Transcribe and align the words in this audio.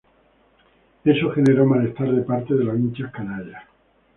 Eso 1.03 1.29
generó 1.29 1.67
malestar 1.67 2.11
de 2.11 2.23
parte 2.23 2.55
de 2.55 2.63
los 2.63 2.75
hinchas 2.75 3.11
canallas. 3.11 3.61